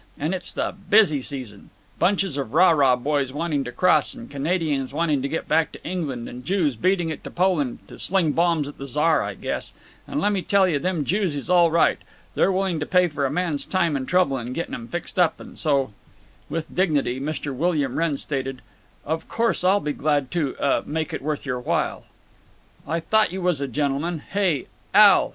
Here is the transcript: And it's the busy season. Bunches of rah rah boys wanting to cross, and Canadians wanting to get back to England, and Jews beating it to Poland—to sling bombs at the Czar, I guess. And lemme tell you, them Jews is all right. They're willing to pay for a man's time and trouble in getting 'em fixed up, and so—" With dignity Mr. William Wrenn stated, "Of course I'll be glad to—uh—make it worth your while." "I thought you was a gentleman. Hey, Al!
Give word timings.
And 0.17 0.33
it's 0.33 0.51
the 0.51 0.71
busy 0.89 1.21
season. 1.21 1.69
Bunches 1.99 2.35
of 2.35 2.55
rah 2.55 2.71
rah 2.71 2.95
boys 2.95 3.31
wanting 3.31 3.63
to 3.65 3.71
cross, 3.71 4.15
and 4.15 4.31
Canadians 4.31 4.95
wanting 4.95 5.21
to 5.21 5.27
get 5.29 5.47
back 5.47 5.71
to 5.73 5.83
England, 5.83 6.27
and 6.27 6.43
Jews 6.43 6.75
beating 6.75 7.09
it 7.09 7.23
to 7.23 7.29
Poland—to 7.29 7.99
sling 7.99 8.31
bombs 8.31 8.67
at 8.67 8.79
the 8.79 8.87
Czar, 8.87 9.21
I 9.21 9.35
guess. 9.35 9.73
And 10.07 10.19
lemme 10.19 10.41
tell 10.41 10.67
you, 10.67 10.79
them 10.79 11.05
Jews 11.05 11.35
is 11.35 11.51
all 11.51 11.69
right. 11.69 11.99
They're 12.33 12.51
willing 12.51 12.79
to 12.79 12.87
pay 12.87 13.09
for 13.09 13.27
a 13.27 13.29
man's 13.29 13.63
time 13.63 13.95
and 13.95 14.07
trouble 14.07 14.39
in 14.39 14.53
getting 14.53 14.73
'em 14.73 14.87
fixed 14.87 15.19
up, 15.19 15.39
and 15.39 15.55
so—" 15.55 15.93
With 16.49 16.73
dignity 16.73 17.19
Mr. 17.19 17.53
William 17.53 17.95
Wrenn 17.95 18.17
stated, 18.17 18.63
"Of 19.05 19.29
course 19.29 19.63
I'll 19.63 19.79
be 19.81 19.93
glad 19.93 20.31
to—uh—make 20.31 21.13
it 21.13 21.21
worth 21.21 21.45
your 21.45 21.59
while." 21.59 22.05
"I 22.87 23.01
thought 23.01 23.31
you 23.31 23.43
was 23.43 23.61
a 23.61 23.67
gentleman. 23.67 24.17
Hey, 24.31 24.65
Al! 24.95 25.29